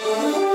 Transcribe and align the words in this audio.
Hello, 0.00 0.42
and 0.42 0.47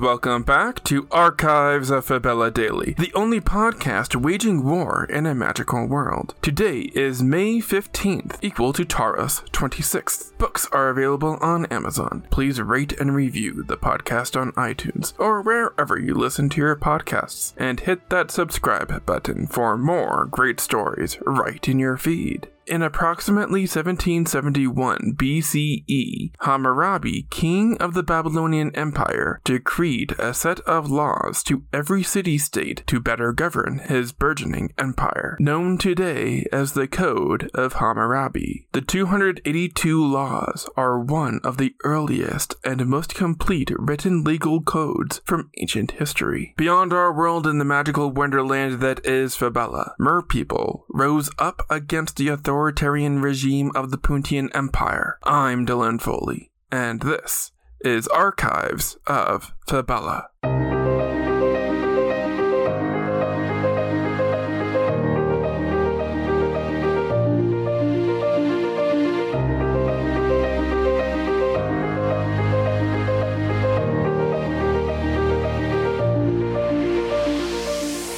welcome 0.00 0.42
back 0.42 0.84
to 0.84 1.08
Archives 1.10 1.90
of 1.90 2.04
Fabella 2.04 2.50
Daily, 2.50 2.94
the 2.98 3.12
only 3.14 3.40
podcast 3.40 4.14
waging 4.14 4.64
war 4.64 5.04
in 5.04 5.26
a 5.26 5.34
magical 5.34 5.86
world. 5.86 6.34
Today 6.40 6.90
is 6.94 7.22
May 7.22 7.58
15th, 7.58 8.38
equal 8.40 8.72
to 8.74 8.84
Taurus 8.84 9.40
26th. 9.52 10.36
Books 10.38 10.68
are 10.72 10.88
available 10.88 11.36
on 11.40 11.66
Amazon. 11.66 12.26
Please 12.30 12.60
rate 12.60 12.92
and 13.00 13.14
review 13.14 13.64
the 13.64 13.76
podcast 13.76 14.40
on 14.40 14.52
iTunes 14.52 15.14
or 15.18 15.42
wherever 15.42 15.98
you 15.98 16.14
listen 16.14 16.48
to 16.50 16.60
your 16.60 16.76
podcasts, 16.76 17.52
and 17.56 17.80
hit 17.80 18.08
that 18.10 18.30
subscribe 18.30 19.04
button 19.04 19.46
for 19.46 19.76
more 19.76 20.26
great 20.30 20.60
stories 20.60 21.18
right 21.26 21.66
in 21.66 21.78
your 21.78 21.96
feed. 21.96 22.48
In 22.68 22.82
approximately 22.82 23.62
1771 23.62 25.14
BCE, 25.16 26.32
Hammurabi, 26.40 27.26
king 27.30 27.78
of 27.78 27.94
the 27.94 28.02
Babylonian 28.02 28.76
Empire, 28.76 29.40
decreed 29.42 30.14
a 30.18 30.34
set 30.34 30.60
of 30.60 30.90
laws 30.90 31.42
to 31.44 31.64
every 31.72 32.02
city 32.02 32.36
state 32.36 32.82
to 32.86 33.00
better 33.00 33.32
govern 33.32 33.78
his 33.78 34.12
burgeoning 34.12 34.74
empire, 34.76 35.38
known 35.40 35.78
today 35.78 36.44
as 36.52 36.74
the 36.74 36.86
Code 36.86 37.50
of 37.54 37.74
Hammurabi. 37.74 38.68
The 38.72 38.82
282 38.82 40.06
laws 40.06 40.68
are 40.76 41.00
one 41.00 41.40
of 41.42 41.56
the 41.56 41.74
earliest 41.84 42.54
and 42.64 42.86
most 42.86 43.14
complete 43.14 43.70
written 43.78 44.24
legal 44.24 44.60
codes 44.60 45.22
from 45.24 45.50
ancient 45.56 45.92
history. 45.92 46.52
Beyond 46.58 46.92
our 46.92 47.14
world 47.14 47.46
in 47.46 47.56
the 47.56 47.64
magical 47.64 48.10
wonderland 48.10 48.80
that 48.80 49.06
is 49.06 49.36
Fabella, 49.36 49.94
Mer 49.98 50.20
people 50.20 50.84
rose 50.90 51.30
up 51.38 51.62
against 51.70 52.16
the 52.16 52.28
authoritarian 52.58 53.22
regime 53.22 53.70
of 53.76 53.92
the 53.92 53.96
Puntian 53.96 54.50
Empire. 54.52 55.16
I'm 55.22 55.64
Dylan 55.64 56.00
Foley, 56.00 56.50
and 56.72 57.00
this 57.00 57.52
is 57.82 58.08
Archives 58.08 58.98
of 59.06 59.54
Fabella. 59.68 60.28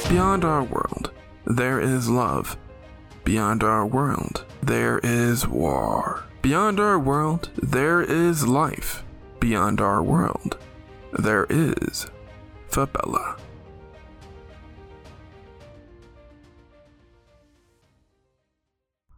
Beyond 0.09 0.43
our 0.43 0.63
world, 0.63 1.11
there 1.45 1.79
is 1.79 2.09
love. 2.09 2.57
Beyond 3.23 3.63
our 3.63 3.85
world, 3.85 4.45
there 4.61 4.99
is 5.03 5.47
war. 5.47 6.23
Beyond 6.41 6.79
our 6.79 6.97
world, 6.97 7.49
there 7.61 8.01
is 8.01 8.47
life. 8.47 9.03
Beyond 9.39 9.79
our 9.79 10.01
world, 10.01 10.57
there 11.13 11.45
is 11.49 12.07
Fabella. 12.67 13.37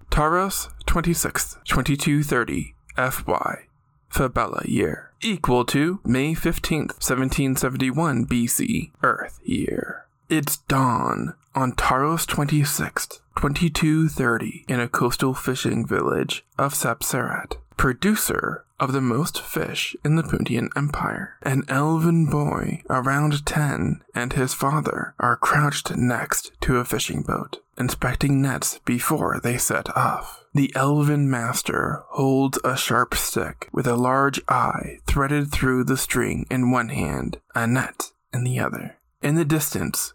Taurus 0.10 0.70
26th, 0.86 1.64
2230 1.66 2.76
FY. 2.96 3.68
Fabella 4.10 4.62
year. 4.66 5.12
Equal 5.22 5.66
to 5.66 6.00
May 6.06 6.36
15th, 6.36 7.02
1771 7.02 8.28
BC, 8.28 8.92
Earth 9.02 9.40
year. 9.44 10.06
It's 10.30 10.58
dawn 10.58 11.34
on 11.56 11.72
Taurus 11.72 12.28
26th, 12.28 13.22
2230, 13.36 14.66
in 14.68 14.80
a 14.80 14.88
coastal 14.88 15.34
fishing 15.34 15.86
village 15.86 16.46
of 16.58 16.74
Sapsarat, 16.74 17.58
producer 17.78 18.64
of 18.80 18.92
the 18.92 19.02
most 19.02 19.40
fish 19.42 19.96
in 20.04 20.16
the 20.16 20.24
Puntian 20.24 20.70
Empire. 20.76 21.38
An 21.42 21.64
elven 21.68 22.26
boy 22.26 22.84
around 22.90 23.46
10 23.46 24.02
and 24.14 24.34
his 24.34 24.54
father 24.54 25.14
are 25.20 25.38
crouched 25.38 25.96
next 25.96 26.52
to 26.62 26.78
a 26.78 26.86
fishing 26.86 27.22
boat, 27.22 27.62
inspecting 27.78 28.42
nets 28.42 28.80
before 28.86 29.40
they 29.42 29.58
set 29.58 29.96
off. 29.96 30.44
The 30.54 30.72
elven 30.76 31.30
master 31.30 32.04
holds 32.10 32.60
a 32.64 32.76
sharp 32.76 33.16
stick 33.16 33.70
with 33.72 33.88
a 33.88 33.96
large 33.96 34.42
eye 34.48 35.00
threaded 35.08 35.52
through 35.52 35.86
the 35.86 35.98
string 35.98 36.46
in 36.52 36.72
one 36.72 36.90
hand, 36.90 37.40
a 37.56 37.66
net 37.66 38.12
in 38.34 38.44
the 38.44 38.60
other. 38.60 38.98
In 39.22 39.36
the 39.36 39.46
distance, 39.46 40.14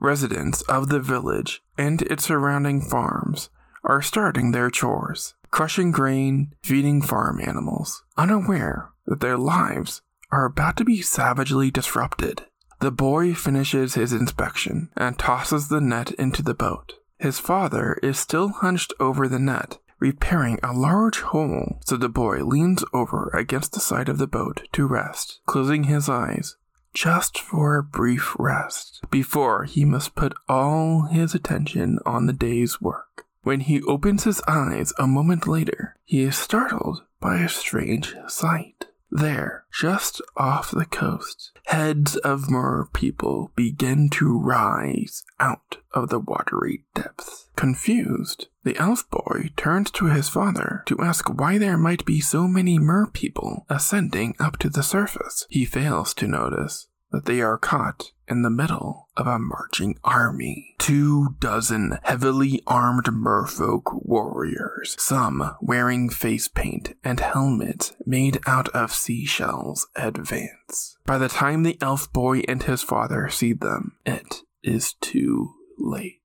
residents 0.00 0.62
of 0.62 0.88
the 0.88 1.00
village 1.00 1.62
and 1.78 2.02
its 2.02 2.24
surrounding 2.24 2.80
farms 2.80 3.50
are 3.84 4.02
starting 4.02 4.50
their 4.50 4.70
chores, 4.70 5.34
crushing 5.50 5.90
grain, 5.90 6.52
feeding 6.62 7.02
farm 7.02 7.40
animals, 7.40 8.02
unaware 8.16 8.90
that 9.06 9.20
their 9.20 9.38
lives 9.38 10.02
are 10.30 10.44
about 10.44 10.76
to 10.76 10.84
be 10.84 11.02
savagely 11.02 11.70
disrupted. 11.70 12.42
The 12.80 12.90
boy 12.90 13.34
finishes 13.34 13.94
his 13.94 14.12
inspection 14.12 14.90
and 14.96 15.18
tosses 15.18 15.68
the 15.68 15.80
net 15.80 16.12
into 16.12 16.42
the 16.42 16.54
boat. 16.54 16.94
His 17.18 17.38
father 17.38 17.98
is 18.02 18.18
still 18.18 18.48
hunched 18.48 18.94
over 18.98 19.28
the 19.28 19.38
net, 19.38 19.78
repairing 19.98 20.58
a 20.62 20.72
large 20.72 21.20
hole, 21.20 21.78
so 21.84 21.96
the 21.96 22.08
boy 22.08 22.42
leans 22.42 22.82
over 22.94 23.30
against 23.34 23.72
the 23.72 23.80
side 23.80 24.08
of 24.08 24.16
the 24.16 24.26
boat 24.26 24.62
to 24.72 24.86
rest, 24.86 25.40
closing 25.46 25.84
his 25.84 26.08
eyes 26.08 26.56
just 26.92 27.38
for 27.38 27.76
a 27.76 27.82
brief 27.82 28.34
rest 28.38 29.00
before 29.10 29.64
he 29.64 29.84
must 29.84 30.14
put 30.14 30.34
all 30.48 31.02
his 31.10 31.34
attention 31.34 31.98
on 32.04 32.26
the 32.26 32.32
day's 32.32 32.80
work. 32.80 33.26
When 33.42 33.60
he 33.60 33.82
opens 33.82 34.24
his 34.24 34.42
eyes 34.46 34.92
a 34.98 35.06
moment 35.06 35.46
later, 35.46 35.96
he 36.04 36.22
is 36.22 36.36
startled 36.36 37.02
by 37.20 37.38
a 37.38 37.48
strange 37.48 38.14
sight. 38.28 38.86
There, 39.12 39.64
just 39.72 40.22
off 40.36 40.70
the 40.70 40.86
coast, 40.86 41.50
heads 41.66 42.16
of 42.18 42.48
mer 42.48 42.88
people 42.92 43.50
begin 43.56 44.08
to 44.10 44.38
rise 44.38 45.24
out 45.40 45.78
of 45.92 46.10
the 46.10 46.20
watery 46.20 46.84
depths. 46.94 47.48
Confused, 47.56 48.46
the 48.62 48.76
elf 48.76 49.08
boy 49.10 49.50
turns 49.56 49.90
to 49.92 50.06
his 50.06 50.28
father 50.28 50.84
to 50.86 51.00
ask 51.00 51.28
why 51.28 51.58
there 51.58 51.76
might 51.76 52.04
be 52.04 52.20
so 52.20 52.46
many 52.46 52.78
mer 52.78 53.08
people 53.12 53.66
ascending 53.68 54.36
up 54.38 54.58
to 54.58 54.70
the 54.70 54.82
surface. 54.82 55.44
He 55.50 55.64
fails 55.64 56.14
to 56.14 56.28
notice 56.28 56.86
that 57.12 57.24
they 57.24 57.40
are 57.40 57.58
caught 57.58 58.12
in 58.28 58.42
the 58.42 58.50
middle 58.50 59.08
of 59.16 59.26
a 59.26 59.38
marching 59.38 59.98
army. 60.04 60.76
Two 60.78 61.36
dozen 61.40 61.98
heavily 62.02 62.62
armed 62.66 63.06
merfolk 63.06 63.82
warriors, 64.04 64.96
some 64.98 65.56
wearing 65.60 66.08
face 66.08 66.48
paint 66.48 66.94
and 67.02 67.20
helmets 67.20 67.92
made 68.06 68.38
out 68.46 68.68
of 68.68 68.92
seashells, 68.92 69.88
advance. 69.96 70.96
By 71.04 71.18
the 71.18 71.28
time 71.28 71.64
the 71.64 71.78
elf 71.80 72.12
boy 72.12 72.40
and 72.46 72.62
his 72.62 72.82
father 72.82 73.28
see 73.28 73.52
them, 73.52 73.96
it 74.06 74.42
is 74.62 74.94
too 74.94 75.54
late. 75.78 76.20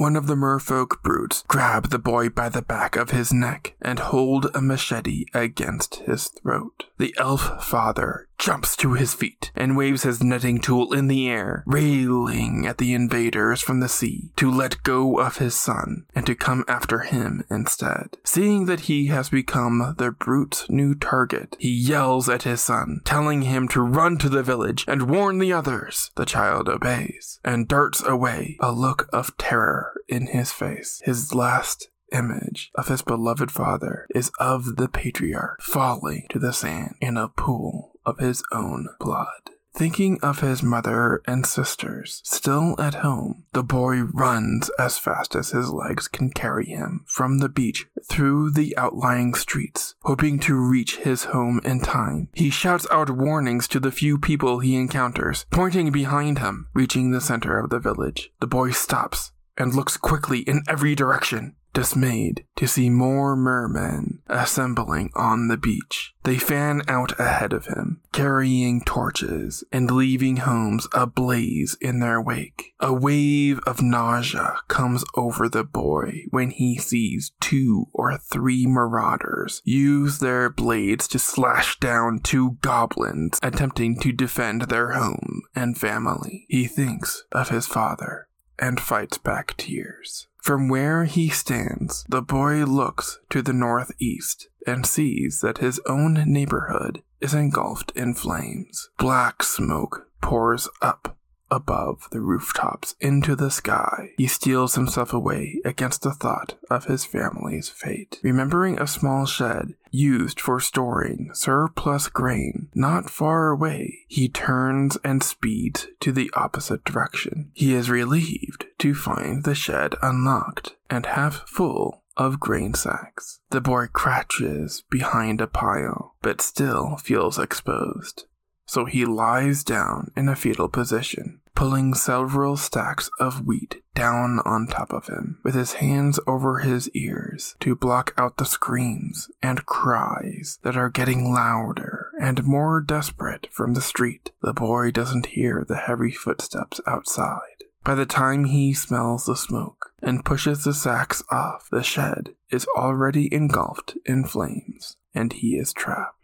One 0.00 0.16
of 0.16 0.26
the 0.26 0.34
merfolk 0.34 1.02
brutes 1.02 1.44
grab 1.46 1.90
the 1.90 1.98
boy 1.98 2.30
by 2.30 2.48
the 2.48 2.62
back 2.62 2.96
of 2.96 3.10
his 3.10 3.34
neck 3.34 3.74
and 3.82 3.98
hold 3.98 4.46
a 4.54 4.62
machete 4.62 5.26
against 5.34 5.96
his 5.96 6.28
throat. 6.28 6.86
The 6.96 7.14
elf 7.18 7.62
father 7.62 8.26
jumps 8.38 8.74
to 8.76 8.94
his 8.94 9.12
feet 9.12 9.52
and 9.54 9.76
waves 9.76 10.02
his 10.02 10.22
netting 10.22 10.60
tool 10.60 10.94
in 10.94 11.08
the 11.08 11.28
air, 11.28 11.62
railing 11.66 12.66
at 12.66 12.78
the 12.78 12.94
invaders 12.94 13.60
from 13.60 13.80
the 13.80 13.88
sea 13.88 14.30
to 14.36 14.50
let 14.50 14.82
go 14.82 15.20
of 15.20 15.36
his 15.36 15.54
son 15.54 16.06
and 16.14 16.24
to 16.24 16.34
come 16.34 16.64
after 16.66 17.00
him 17.00 17.44
instead. 17.50 18.16
Seeing 18.24 18.64
that 18.64 18.80
he 18.80 19.08
has 19.08 19.28
become 19.28 19.94
the 19.98 20.10
brute's 20.10 20.68
new 20.70 20.94
target, 20.94 21.56
he 21.58 21.70
yells 21.70 22.30
at 22.30 22.44
his 22.44 22.62
son, 22.62 23.02
telling 23.04 23.42
him 23.42 23.68
to 23.68 23.82
run 23.82 24.16
to 24.16 24.30
the 24.30 24.42
village 24.42 24.86
and 24.88 25.10
warn 25.10 25.38
the 25.38 25.52
others. 25.52 26.10
The 26.16 26.24
child 26.24 26.70
obeys 26.70 27.38
and 27.44 27.68
darts 27.68 28.02
away, 28.02 28.56
a 28.60 28.72
look 28.72 29.06
of 29.12 29.36
terror 29.36 29.89
in 30.10 30.26
his 30.26 30.52
face. 30.52 31.00
His 31.04 31.34
last 31.34 31.88
image 32.12 32.70
of 32.74 32.88
his 32.88 33.02
beloved 33.02 33.50
father 33.50 34.06
is 34.14 34.30
of 34.38 34.76
the 34.76 34.88
patriarch 34.88 35.62
falling 35.62 36.26
to 36.30 36.38
the 36.38 36.52
sand 36.52 36.96
in 37.00 37.16
a 37.16 37.28
pool 37.28 37.92
of 38.04 38.18
his 38.18 38.42
own 38.52 38.88
blood. 38.98 39.50
Thinking 39.72 40.18
of 40.20 40.40
his 40.40 40.64
mother 40.64 41.22
and 41.28 41.46
sisters 41.46 42.20
still 42.24 42.74
at 42.80 42.96
home, 42.96 43.44
the 43.52 43.62
boy 43.62 44.00
runs 44.00 44.68
as 44.80 44.98
fast 44.98 45.36
as 45.36 45.50
his 45.50 45.70
legs 45.70 46.08
can 46.08 46.30
carry 46.30 46.66
him 46.66 47.04
from 47.06 47.38
the 47.38 47.48
beach 47.48 47.86
through 48.04 48.50
the 48.50 48.76
outlying 48.76 49.32
streets, 49.34 49.94
hoping 50.02 50.40
to 50.40 50.56
reach 50.56 50.96
his 50.96 51.26
home 51.26 51.60
in 51.64 51.80
time. 51.80 52.28
He 52.34 52.50
shouts 52.50 52.86
out 52.90 53.10
warnings 53.10 53.68
to 53.68 53.78
the 53.78 53.92
few 53.92 54.18
people 54.18 54.58
he 54.58 54.74
encounters, 54.74 55.46
pointing 55.50 55.92
behind 55.92 56.40
him. 56.40 56.68
Reaching 56.74 57.12
the 57.12 57.20
center 57.20 57.56
of 57.56 57.70
the 57.70 57.78
village, 57.78 58.32
the 58.40 58.48
boy 58.48 58.72
stops 58.72 59.30
and 59.60 59.74
looks 59.74 59.96
quickly 59.96 60.40
in 60.40 60.62
every 60.68 60.94
direction. 60.94 61.54
dismayed 61.72 62.44
to 62.56 62.66
see 62.66 62.90
more 62.90 63.36
mermen 63.36 64.20
assembling 64.26 65.10
on 65.14 65.48
the 65.48 65.56
beach. 65.56 66.14
They 66.24 66.36
fan 66.36 66.82
out 66.88 67.18
ahead 67.18 67.52
of 67.52 67.66
him, 67.66 68.00
carrying 68.12 68.82
torches 68.84 69.64
and 69.72 69.90
leaving 69.90 70.38
homes 70.38 70.88
ablaze 70.92 71.76
in 71.80 72.00
their 72.00 72.20
wake. 72.20 72.74
A 72.80 72.92
wave 72.92 73.60
of 73.66 73.82
nausea 73.82 74.56
comes 74.68 75.04
over 75.14 75.48
the 75.48 75.64
boy 75.64 76.24
when 76.30 76.50
he 76.50 76.76
sees 76.76 77.32
two 77.40 77.86
or 77.92 78.18
three 78.18 78.66
marauders 78.66 79.62
use 79.64 80.18
their 80.18 80.50
blades 80.50 81.08
to 81.08 81.18
slash 81.18 81.78
down 81.78 82.18
two 82.18 82.58
goblins 82.62 83.38
attempting 83.42 83.98
to 84.00 84.12
defend 84.12 84.62
their 84.62 84.90
home 84.90 85.42
and 85.54 85.78
family. 85.78 86.46
He 86.48 86.66
thinks 86.66 87.24
of 87.32 87.48
his 87.48 87.66
father 87.66 88.26
and 88.60 88.80
fights 88.80 89.18
back 89.18 89.56
tears. 89.56 90.26
From 90.42 90.68
where 90.68 91.04
he 91.04 91.28
stands, 91.28 92.04
the 92.08 92.22
boy 92.22 92.64
looks 92.64 93.18
to 93.30 93.42
the 93.42 93.52
northeast 93.52 94.48
and 94.66 94.86
sees 94.86 95.40
that 95.40 95.58
his 95.58 95.80
own 95.86 96.22
neighborhood 96.26 97.02
is 97.20 97.34
engulfed 97.34 97.92
in 97.94 98.14
flames. 98.14 98.90
Black 98.98 99.42
smoke 99.42 100.06
pours 100.20 100.68
up 100.80 101.16
above 101.50 102.08
the 102.10 102.20
rooftops 102.20 102.94
into 103.00 103.34
the 103.36 103.50
sky. 103.50 104.10
He 104.16 104.26
steels 104.26 104.74
himself 104.74 105.12
away 105.12 105.60
against 105.64 106.02
the 106.02 106.12
thought 106.12 106.54
of 106.70 106.84
his 106.84 107.04
family's 107.04 107.68
fate. 107.68 108.20
Remembering 108.22 108.78
a 108.78 108.86
small 108.86 109.26
shed 109.26 109.74
used 109.90 110.40
for 110.40 110.60
storing 110.60 111.30
surplus 111.32 112.08
grain 112.08 112.68
not 112.74 113.10
far 113.10 113.48
away, 113.48 114.00
he 114.08 114.28
turns 114.28 114.96
and 115.04 115.22
speeds 115.22 115.88
to 116.00 116.12
the 116.12 116.30
opposite 116.34 116.84
direction. 116.84 117.50
He 117.54 117.74
is 117.74 117.90
relieved 117.90 118.66
to 118.78 118.94
find 118.94 119.44
the 119.44 119.54
shed 119.54 119.94
unlocked 120.02 120.76
and 120.88 121.06
half 121.06 121.48
full 121.48 122.02
of 122.16 122.38
grain 122.38 122.74
sacks. 122.74 123.40
The 123.50 123.60
boy 123.60 123.86
crouches 123.86 124.84
behind 124.90 125.40
a 125.40 125.46
pile, 125.46 126.14
but 126.22 126.40
still 126.40 126.96
feels 126.96 127.38
exposed 127.38 128.24
so 128.70 128.84
he 128.84 129.04
lies 129.04 129.64
down 129.64 130.12
in 130.14 130.28
a 130.28 130.36
fetal 130.36 130.68
position, 130.68 131.40
pulling 131.56 131.92
several 131.92 132.56
stacks 132.56 133.10
of 133.18 133.44
wheat 133.44 133.82
down 133.96 134.38
on 134.44 134.68
top 134.68 134.92
of 134.92 135.08
him, 135.08 135.40
with 135.42 135.56
his 135.56 135.72
hands 135.72 136.20
over 136.24 136.60
his 136.60 136.88
ears 136.90 137.56
to 137.58 137.74
block 137.74 138.14
out 138.16 138.36
the 138.36 138.44
screams 138.44 139.28
and 139.42 139.66
cries 139.66 140.60
that 140.62 140.76
are 140.76 140.88
getting 140.88 141.32
louder 141.32 142.12
and 142.20 142.44
more 142.44 142.80
desperate 142.80 143.48
from 143.50 143.74
the 143.74 143.80
street. 143.80 144.30
The 144.40 144.52
boy 144.52 144.92
doesn't 144.92 145.34
hear 145.34 145.64
the 145.66 145.76
heavy 145.76 146.12
footsteps 146.12 146.80
outside. 146.86 147.64
By 147.82 147.96
the 147.96 148.06
time 148.06 148.44
he 148.44 148.72
smells 148.72 149.26
the 149.26 149.34
smoke 149.34 149.90
and 150.00 150.24
pushes 150.24 150.62
the 150.62 150.74
sacks 150.74 151.24
off, 151.28 151.66
the 151.72 151.82
shed 151.82 152.36
is 152.50 152.68
already 152.76 153.34
engulfed 153.34 153.96
in 154.06 154.22
flames, 154.22 154.96
and 155.12 155.32
he 155.32 155.56
is 155.56 155.72
trapped. 155.72 156.19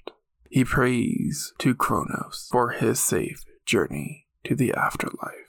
He 0.51 0.65
prays 0.65 1.53
to 1.59 1.75
Kronos 1.75 2.49
for 2.51 2.71
his 2.71 3.01
safe 3.01 3.45
journey 3.65 4.27
to 4.45 4.55
the 4.55 4.73
afterlife. 4.73 5.46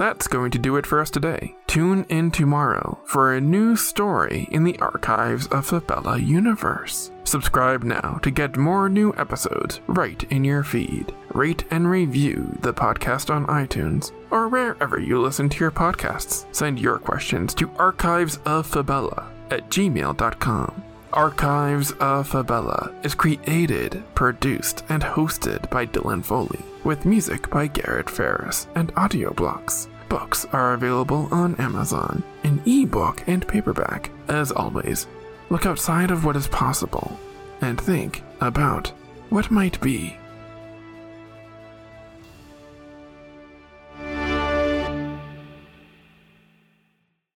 That's 0.00 0.28
going 0.28 0.50
to 0.52 0.58
do 0.58 0.78
it 0.78 0.86
for 0.86 0.98
us 0.98 1.10
today. 1.10 1.54
Tune 1.66 2.06
in 2.08 2.30
tomorrow 2.30 2.98
for 3.04 3.34
a 3.34 3.40
new 3.40 3.76
story 3.76 4.48
in 4.50 4.64
the 4.64 4.78
archives 4.78 5.46
of 5.48 5.68
the 5.68 5.82
Bella 5.82 6.16
universe. 6.16 7.10
Subscribe 7.24 7.82
now 7.82 8.18
to 8.22 8.30
get 8.30 8.56
more 8.56 8.88
new 8.88 9.12
episodes 9.18 9.82
right 9.88 10.24
in 10.32 10.42
your 10.42 10.64
feed. 10.64 11.12
Rate 11.34 11.64
and 11.70 11.90
review 11.90 12.56
the 12.62 12.72
podcast 12.72 13.28
on 13.28 13.44
iTunes 13.48 14.12
or 14.30 14.48
wherever 14.48 14.98
you 14.98 15.20
listen 15.20 15.50
to 15.50 15.60
your 15.60 15.70
podcasts. 15.70 16.46
Send 16.56 16.78
your 16.78 16.98
questions 16.98 17.52
to 17.56 17.68
archivesoffabella 17.68 19.26
at 19.50 19.68
gmail.com. 19.68 20.89
Archives 21.12 21.90
of 21.98 22.28
Fabella 22.28 22.94
is 23.02 23.16
created, 23.16 24.02
produced, 24.14 24.84
and 24.88 25.02
hosted 25.02 25.68
by 25.68 25.86
Dylan 25.86 26.24
Foley, 26.24 26.60
with 26.84 27.04
music 27.04 27.50
by 27.50 27.66
Garrett 27.66 28.08
Ferris 28.08 28.68
and 28.76 28.92
audio 28.96 29.32
blocks. 29.32 29.88
Books 30.08 30.44
are 30.52 30.74
available 30.74 31.28
on 31.32 31.56
Amazon 31.56 32.22
in 32.44 32.62
ebook 32.64 33.24
and 33.26 33.46
paperback. 33.46 34.10
As 34.28 34.52
always, 34.52 35.08
look 35.50 35.66
outside 35.66 36.12
of 36.12 36.24
what 36.24 36.36
is 36.36 36.46
possible 36.46 37.18
and 37.60 37.80
think 37.80 38.22
about 38.40 38.92
what 39.30 39.50
might 39.50 39.80
be. 39.80 40.16